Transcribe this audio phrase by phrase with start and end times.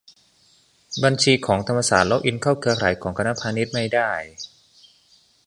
[1.03, 4.11] บัญชีของธรรมศาสตร์ล็อกอินเข้าเครือข่ายของคณะพาณิชย์ไม่ได้